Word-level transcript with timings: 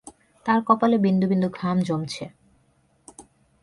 তাঁর 0.45 0.59
কপালে 0.67 0.97
বিন্দু-বিন্দু 0.97 1.47
ঘাম 1.53 1.77
জমছে। 1.81 2.25